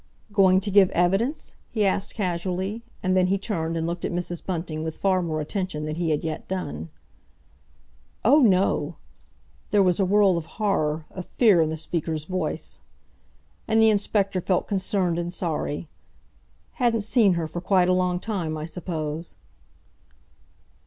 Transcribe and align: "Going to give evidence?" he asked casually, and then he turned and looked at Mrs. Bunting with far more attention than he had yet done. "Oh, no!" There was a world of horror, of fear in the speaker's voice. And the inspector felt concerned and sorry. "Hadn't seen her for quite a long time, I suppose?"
"Going 0.33 0.59
to 0.61 0.71
give 0.71 0.89
evidence?" 0.97 1.53
he 1.69 1.85
asked 1.85 2.15
casually, 2.15 2.81
and 3.03 3.15
then 3.15 3.27
he 3.27 3.37
turned 3.37 3.77
and 3.77 3.85
looked 3.85 4.03
at 4.03 4.11
Mrs. 4.11 4.43
Bunting 4.43 4.83
with 4.83 4.97
far 4.97 5.21
more 5.21 5.41
attention 5.41 5.85
than 5.85 5.93
he 5.97 6.09
had 6.09 6.23
yet 6.23 6.47
done. 6.47 6.89
"Oh, 8.25 8.41
no!" 8.41 8.95
There 9.69 9.83
was 9.83 9.99
a 9.99 10.03
world 10.05 10.37
of 10.37 10.45
horror, 10.57 11.05
of 11.11 11.27
fear 11.27 11.61
in 11.61 11.69
the 11.69 11.77
speaker's 11.77 12.25
voice. 12.25 12.79
And 13.67 13.79
the 13.79 13.91
inspector 13.91 14.41
felt 14.41 14.67
concerned 14.67 15.19
and 15.19 15.31
sorry. 15.31 15.87
"Hadn't 16.81 17.01
seen 17.01 17.33
her 17.33 17.47
for 17.47 17.61
quite 17.61 17.87
a 17.87 17.93
long 17.93 18.19
time, 18.19 18.57
I 18.57 18.65
suppose?" 18.65 19.35